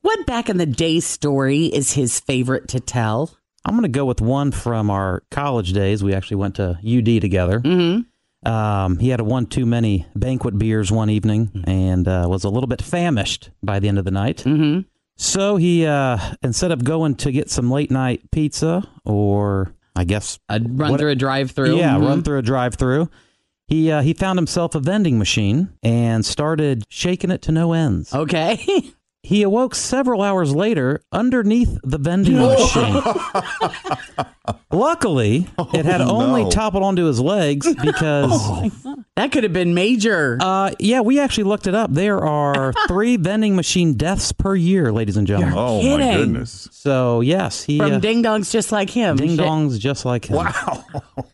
[0.00, 3.30] What back in the day story is his favorite to tell?
[3.64, 6.02] I'm going to go with one from our college days.
[6.02, 7.60] We actually went to UD together.
[7.60, 8.50] Mm-hmm.
[8.50, 12.48] Um, he had a one too many banquet beers one evening and uh, was a
[12.48, 14.38] little bit famished by the end of the night.
[14.38, 14.80] Mm-hmm.
[15.18, 20.38] So he, uh, instead of going to get some late night pizza or I guess
[20.48, 21.76] I'd run what- through a drive-through.
[21.76, 22.06] Yeah, Mhm.
[22.06, 23.10] run through a drive-through.
[23.66, 28.12] He uh, he found himself a vending machine and started shaking it to no ends.
[28.14, 28.58] Okay.
[29.22, 33.02] He awoke several hours later underneath the vending machine.
[34.72, 36.50] Luckily, it had Oh, only no.
[36.50, 38.62] toppled onto his legs because
[39.16, 40.38] that could have been major.
[40.40, 41.92] Uh, yeah, we actually looked it up.
[41.92, 45.54] There are three vending machine deaths per year, ladies and gentlemen.
[45.56, 46.16] Oh, my kidding.
[46.18, 46.68] goodness.
[46.72, 49.16] So yes, he From uh, ding dongs just like him.
[49.16, 49.40] ding Shit.
[49.40, 50.36] dongs just like him.
[50.36, 50.84] Wow.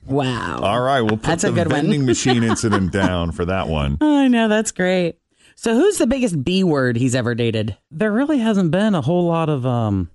[0.07, 0.59] Wow.
[0.61, 1.01] All right.
[1.03, 1.83] We'll put That's a the good one.
[1.83, 3.99] vending machine incident down for that one.
[4.01, 5.18] I know that's great.
[5.56, 7.76] So who's the biggest B word he's ever dated?
[7.90, 10.10] There really hasn't been a whole lot of um,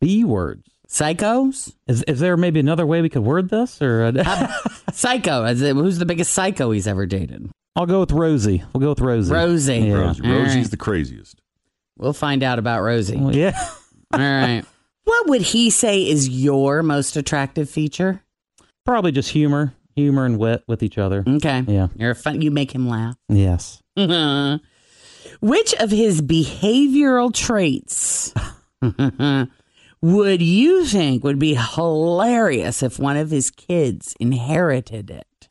[0.00, 0.68] B words.
[0.88, 1.72] Psychos?
[1.86, 3.80] Is is there maybe another way we could word this?
[3.80, 4.52] Or uh,
[4.92, 5.44] Psycho.
[5.46, 7.50] Is it, who's the biggest psycho he's ever dated?
[7.74, 8.62] I'll go with Rosie.
[8.72, 9.32] We'll go with Rosie.
[9.32, 9.78] Rosie.
[9.78, 9.94] Yeah.
[9.94, 10.28] Rosie.
[10.28, 10.70] Rosie's right.
[10.70, 11.40] the craziest.
[11.96, 13.16] We'll find out about Rosie.
[13.16, 13.58] Well, yeah.
[14.12, 14.64] All right.
[15.04, 18.22] What would he say is your most attractive feature?
[18.86, 21.24] Probably just humor, humor and wit with each other.
[21.26, 21.64] Okay.
[21.66, 21.88] Yeah.
[21.96, 22.40] You're fun.
[22.40, 23.16] You make him laugh.
[23.28, 23.82] Yes.
[25.42, 28.32] Which of his behavioral traits
[30.00, 35.26] would you think would be hilarious if one of his kids inherited it?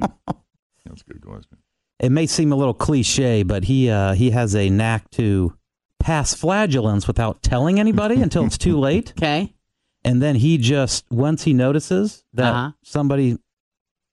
[0.00, 1.58] That's a good question.
[1.98, 5.56] It may seem a little cliche, but he uh, he has a knack to
[6.00, 9.12] pass flatulence without telling anybody until it's too late.
[9.18, 9.54] Okay.
[10.04, 12.72] And then he just once he notices that Uh-huh.
[12.82, 13.38] somebody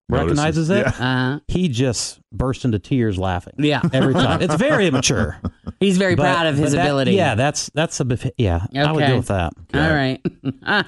[0.10, 3.54] recognizes it, Notices, Uh, he just bursts into tears laughing.
[3.60, 3.82] yeah.
[3.94, 4.42] Every time.
[4.42, 5.38] It's very immature.
[5.80, 7.12] He's very But- proud of his that- ability.
[7.14, 8.66] Yeah, that's that's a bef- yeah.
[8.76, 9.54] I would deal with that.
[9.74, 10.20] All right.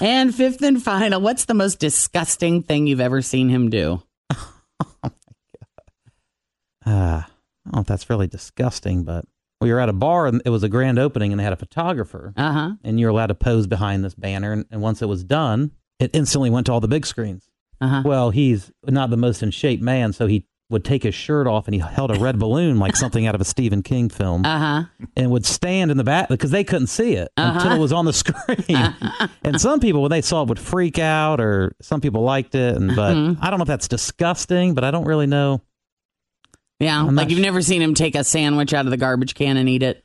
[0.00, 4.02] and fifth and final, what's the most disgusting thing you've ever seen him do?
[4.30, 4.52] Oh
[5.02, 5.12] my god.
[6.84, 7.24] uh, I
[7.64, 9.24] don't know if that's really disgusting, but
[9.60, 11.56] we were at a bar and it was a grand opening and they had a
[11.56, 12.70] photographer Uh huh.
[12.84, 14.52] and you're allowed to pose behind this banner.
[14.52, 17.48] And, and once it was done, it instantly went to all the big screens.
[17.80, 18.02] Uh huh.
[18.04, 21.68] Well, he's not the most in shape man, so he would take his shirt off
[21.68, 24.58] and he held a red balloon like something out of a Stephen King film Uh
[24.58, 24.82] huh.
[25.16, 27.52] and would stand in the back because they couldn't see it Uh-huh.
[27.60, 28.66] until it was on the screen.
[29.44, 32.74] and some people, when they saw it, would freak out, or some people liked it.
[32.76, 33.38] And but Mhm.
[33.40, 35.60] I don't know if that's disgusting, but I don't really know.
[36.80, 37.00] Yeah.
[37.00, 39.68] I'm like you've never seen him take a sandwich out of the garbage can and
[39.68, 40.04] eat it.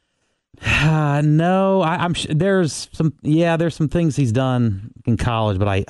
[0.66, 5.58] Uh, no, I, I'm sh- there's some yeah, there's some things he's done in college,
[5.58, 5.86] but I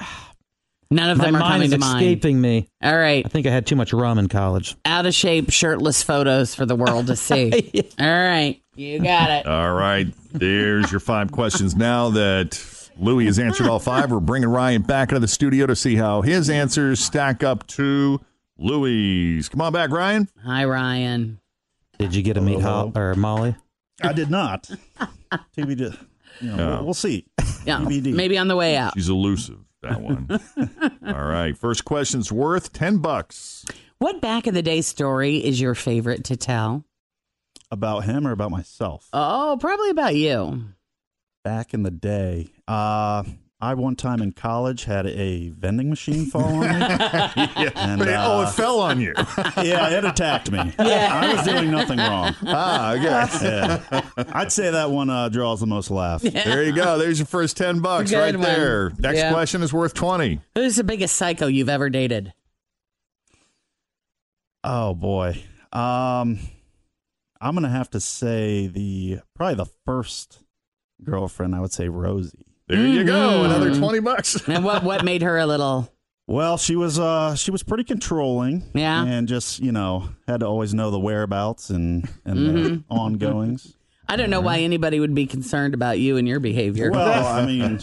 [0.92, 2.02] None of my them are mind coming is to mind.
[2.06, 2.68] escaping me.
[2.84, 3.26] All right.
[3.26, 4.76] I think I had too much rum in college.
[4.86, 7.72] Out of shape, shirtless photos for the world to see.
[8.00, 8.62] All right.
[8.76, 9.46] You got it.
[9.48, 10.08] All right.
[10.32, 11.76] There's your five questions.
[11.76, 12.64] Now that
[12.98, 16.22] Louis has answered all five, we're bringing Ryan back into the studio to see how
[16.22, 18.20] his answers stack up to
[18.58, 19.48] Louis.
[19.50, 20.30] Come on back, Ryan.
[20.46, 21.40] Hi, Ryan.
[22.00, 23.56] Did you get to meet Hol- or Molly?
[24.02, 24.70] I did not.
[25.58, 25.98] TBD.
[26.42, 26.76] You know, Oh.
[26.78, 27.26] we'll, we'll see.
[27.66, 27.78] Yeah.
[27.80, 28.14] TBD.
[28.14, 28.94] Maybe on the way out.
[28.96, 30.28] She's elusive, that one.
[31.06, 31.58] all right.
[31.58, 33.66] First question's worth 10 bucks.
[33.98, 36.86] What back in the day story is your favorite to tell?
[37.70, 39.08] About him or about myself?
[39.14, 40.66] Oh, probably about you.
[41.44, 43.24] Back in the day, uh,
[43.64, 46.86] I one time in college had a vending machine fall on me.
[47.76, 49.14] And, oh, uh, it fell on you.
[49.58, 50.74] yeah, it attacked me.
[50.80, 51.10] Yeah.
[51.12, 52.36] I was doing nothing wrong.
[52.48, 53.04] ah, okay.
[53.46, 54.02] Yeah.
[54.34, 56.24] I'd say that one uh, draws the most laughs.
[56.24, 56.98] There you go.
[56.98, 58.42] There's your first 10 bucks Good right one.
[58.44, 58.92] there.
[58.98, 59.32] Next Yeah.
[59.32, 60.40] question is worth 20.
[60.56, 62.34] Who's the biggest psycho you've ever dated?
[64.64, 65.42] Oh boy.
[65.74, 66.40] Um
[67.40, 70.44] I'm gonna have to say the probably the first
[71.04, 72.46] girlfriend, I would say Rosie.
[72.72, 73.14] There you go.
[73.42, 73.46] Mhm.
[73.46, 74.42] Another 20 bucks.
[74.48, 75.92] And what what made her a little
[76.28, 78.64] Well, she was uh she was pretty controlling.
[78.74, 79.04] Yeah.
[79.06, 83.76] And just, you know, had to always know the whereabouts and and the ongoings.
[84.08, 86.92] I don't know why anybody would be concerned about you and your behavior.
[86.92, 87.80] Well, I mean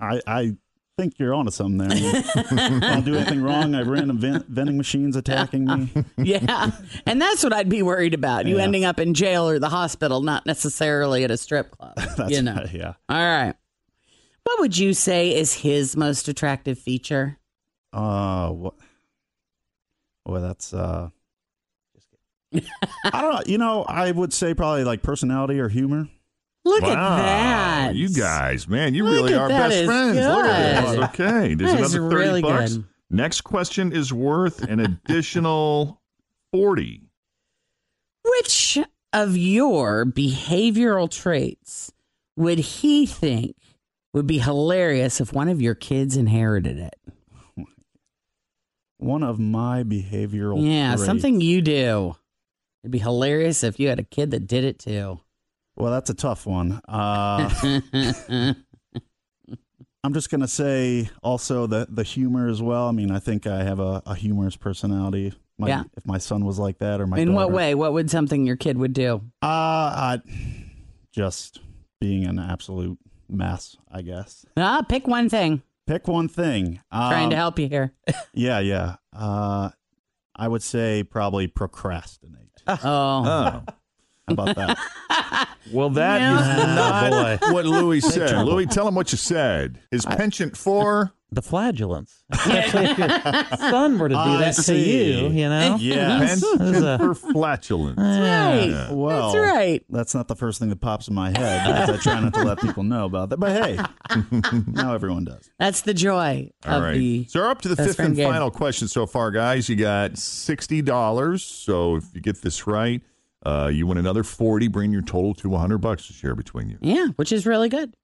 [0.00, 0.56] I I
[0.98, 2.22] think you're onto something there.
[2.50, 3.74] I don't do anything wrong.
[3.74, 5.88] I ran vent, vending machines attacking me.
[6.18, 6.72] yeah.
[7.06, 8.44] And that's what I'd be worried about.
[8.44, 8.64] You Yeah.
[8.64, 11.94] ending up in jail or the hospital, not necessarily at a strip club.
[12.18, 12.54] That's you know.
[12.54, 12.92] right, yeah.
[13.08, 13.54] All right.
[14.44, 17.38] What would you say is his most attractive feature?
[17.92, 18.74] Uh, what?
[20.24, 21.10] Boy, that's uh.
[22.52, 23.42] I don't know.
[23.46, 26.08] You know, I would say probably like personality or humor.
[26.64, 26.90] Look wow.
[26.90, 27.94] at that.
[27.94, 30.16] You guys, man, you Look really are that best is friends.
[30.16, 30.98] Look at good.
[30.98, 31.08] this.
[31.08, 31.54] Okay.
[31.54, 32.74] There's That is another 30 really bucks.
[32.74, 32.84] good.
[33.10, 36.00] Next question is worth an additional
[36.52, 37.02] 40.
[38.24, 38.78] Which
[39.12, 41.92] of your behavioral traits
[42.36, 43.56] would he think
[44.12, 46.94] would be hilarious if one of your kids inherited it?
[48.98, 51.06] One of my behavioral Yeah, traits.
[51.06, 52.16] something you do.
[52.82, 55.20] It'd be hilarious if you had a kid that did it too.
[55.76, 56.80] Well, that's a tough one.
[56.86, 57.48] Uh,
[60.02, 62.88] I'm just gonna say also the the humor as well.
[62.88, 65.34] I mean, I think I have a, a humorous personality.
[65.58, 65.82] My, Yeah.
[65.94, 67.74] If my son was like that, or my In what way?
[67.74, 69.16] What would something your kid would do?
[69.42, 70.20] Uh, I,
[71.12, 71.60] just
[72.00, 72.98] being an absolute
[73.32, 74.44] mess, I guess.
[74.56, 75.62] Ah, pick one thing.
[75.86, 76.80] Pick one thing.
[76.92, 77.94] Trying to Um, help you here.
[78.32, 78.96] Yeah, yeah.
[79.12, 79.70] Uh,
[80.36, 82.36] I would say probably procrastinate.
[82.68, 83.62] Oh.
[84.36, 85.48] How about that?
[85.72, 86.40] Well, that Yeah.
[86.40, 87.10] is not
[87.40, 87.52] boy.
[87.52, 88.44] what Louis said.
[88.44, 89.78] Louis, tell him what you said.
[89.92, 92.24] His penchant for the flagellants.
[92.32, 95.76] Especially if your son were to do I that to you, you know?
[95.78, 96.40] Yes.
[96.40, 97.98] This is a- for flatulence.
[97.98, 99.84] That's Well, That's right.
[99.90, 102.42] That's not the first thing that pops in my head because I try not to
[102.42, 103.36] let people know about that.
[103.38, 103.78] But hey,
[104.72, 105.50] now everyone does.
[105.58, 106.94] That's the joy All of right.
[106.94, 107.26] the.
[107.28, 108.28] so we're up to the fifth and game.
[108.32, 109.68] final question so far, guys.
[109.68, 111.44] You got sixty dollars.
[111.44, 113.02] So if you get this right,
[113.44, 114.68] uh, you win another forty.
[114.68, 116.78] Bring your total to hundred bucks to share between you.
[116.80, 117.94] Yeah, which is really good.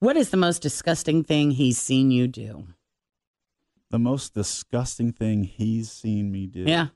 [0.00, 2.66] What is the most disgusting thing he's seen you do?
[3.90, 6.64] The most disgusting thing he's seen me do.
[6.66, 6.88] Yeah.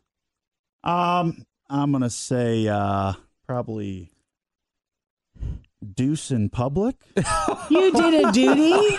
[0.84, 3.12] Um, I'm gonna say uh,
[3.46, 4.10] probably
[5.94, 6.96] deuce in public.
[7.70, 8.96] You did a duty?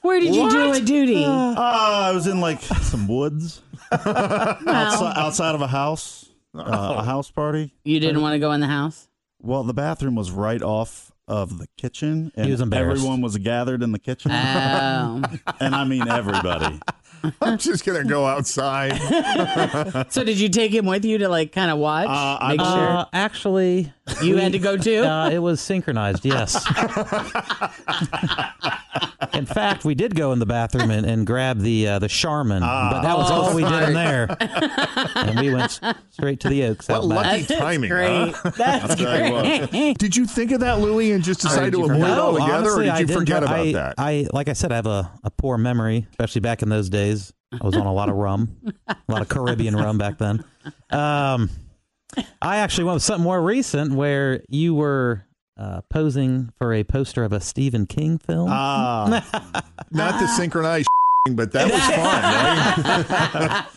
[0.00, 1.24] Where did you do a duty?
[1.24, 3.62] Uh, I was in like some woods
[3.92, 7.74] outside, outside of a house, uh, a house party.
[7.84, 9.08] You didn't want to go in the house?
[9.40, 12.98] Well, the bathroom was right off of the kitchen, and He was embarrassed.
[13.00, 14.30] everyone was gathered in the kitchen.
[14.32, 15.22] Oh.
[15.60, 16.80] and I mean everybody.
[17.40, 18.96] I'm just gonna go outside.
[20.10, 22.08] so did you take him with you to like kind of watch?
[22.08, 25.02] Uh, Make sure Uh, actually, you we- had to go too?
[25.04, 26.54] Uh, it was synchronized, yes.
[29.48, 32.60] In fact, we did go in the bathroom and, and grab the uh, the Charmin,
[32.60, 34.28] but that was Oh, all we did in there.
[35.16, 35.80] and we went
[36.10, 36.88] straight to the Oaks.
[36.88, 37.40] What out back.
[37.40, 38.32] lucky timing, great.
[38.34, 38.50] huh?
[38.56, 39.70] That's I'll tell you what.
[39.70, 39.98] great.
[39.98, 42.88] Did you think of that, Louis, and just decide to No, avoid it altogether, honestly,
[42.88, 43.94] or I did you forget about I, that?
[43.98, 47.32] I, like I said, I have a, a poor memory, especially back in those days.
[47.52, 48.56] I was on a lot of rum,
[48.88, 50.44] a lot of Caribbean rum back then.
[50.90, 51.50] Um,
[52.40, 55.24] I actually went with something more recent where you were
[55.56, 58.48] uh, posing for a poster of a Stephen King film.
[58.50, 60.88] Ah, Not the synchronized,
[61.32, 61.80] but that was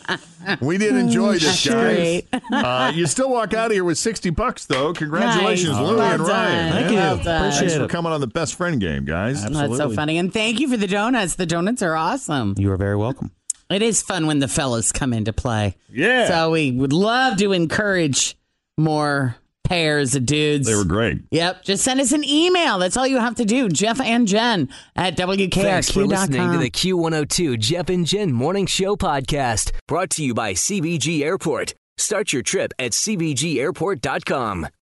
[0.08, 0.18] fun.
[0.48, 0.60] Right?
[0.62, 2.22] we did enjoy this, guys.
[2.50, 4.92] Uh, you still walk out of here with sixty bucks, though.
[4.94, 5.80] Congratulations, Nice.
[5.86, 6.72] Louis Well and Ryan.
[6.72, 6.90] Thank Yeah.
[6.90, 6.96] you.
[6.96, 7.42] Well done.
[7.46, 9.44] Appreciate Thanks for coming on the best friend game, guys.
[9.44, 9.78] Absolutely.
[9.78, 10.18] That's so funny.
[10.18, 11.34] And thank you for the donuts.
[11.36, 12.54] The donuts are awesome.
[12.58, 13.30] You are very welcome.
[13.68, 15.76] It is fun when the fellas come into play.
[15.92, 16.28] Yeah.
[16.28, 18.36] So we would love to encourage
[18.78, 19.36] more
[19.66, 20.66] pairs of dudes.
[20.66, 21.18] They were great.
[21.30, 21.64] Yep.
[21.64, 22.78] Just send us an email.
[22.78, 23.68] That's all you have to do.
[23.68, 28.96] Jeff and Jen at Thanks for listening to the Q102 Jeff and Jen Morning Show
[28.96, 31.74] podcast, brought to you by CVG Airport.
[31.98, 34.68] Start your trip at CVGAirport.com.